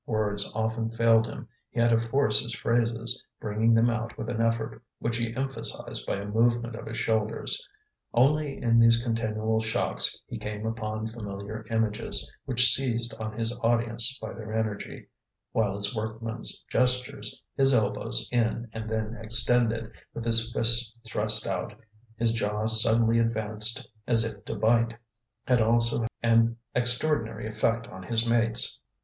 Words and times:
Words 0.07 0.51
often 0.55 0.89
failed 0.89 1.27
him, 1.27 1.47
he 1.69 1.79
had 1.79 1.91
to 1.91 1.99
force 1.99 2.41
his 2.41 2.55
phrases, 2.55 3.23
bringing 3.39 3.75
them 3.75 3.87
out 3.91 4.17
with 4.17 4.31
an 4.31 4.41
effort 4.41 4.81
which 4.97 5.17
he 5.17 5.35
emphasized 5.35 6.07
by 6.07 6.15
a 6.15 6.25
movement 6.25 6.75
of 6.75 6.87
his 6.87 6.97
shoulders. 6.97 7.69
Only 8.11 8.59
in 8.59 8.79
these 8.79 9.03
continual 9.03 9.61
shocks 9.61 10.19
he 10.25 10.39
came 10.39 10.65
upon 10.65 11.05
familiar 11.05 11.67
images 11.69 12.33
which 12.45 12.73
seized 12.73 13.13
on 13.19 13.37
his 13.37 13.53
audience 13.59 14.17
by 14.19 14.33
their 14.33 14.51
energy; 14.51 15.07
while 15.51 15.75
his 15.75 15.95
workman's 15.95 16.65
gestures, 16.67 17.39
his 17.55 17.71
elbows 17.71 18.27
in 18.31 18.69
and 18.73 18.89
then 18.89 19.15
extended, 19.21 19.91
with 20.15 20.25
his 20.25 20.51
fists 20.51 20.97
thrust 21.05 21.45
out, 21.45 21.75
his 22.17 22.33
jaw 22.33 22.65
suddenly 22.65 23.19
advanced 23.19 23.87
as 24.07 24.25
if 24.25 24.43
to 24.45 24.55
bite, 24.55 24.97
had 25.45 25.61
also 25.61 26.07
an 26.23 26.57
extraordinary 26.73 27.47
effect 27.47 27.85
on 27.89 28.01
his 28.01 28.27
mates. 28.27 28.81